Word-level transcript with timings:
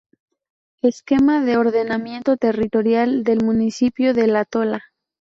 Esquema 0.81 1.45
de 1.45 1.57
Ordenamiento 1.57 2.35
Territorial 2.35 3.23
del 3.23 3.45
Municipio 3.45 4.15
de 4.15 4.25
La 4.25 4.45
Tola. 4.45 4.81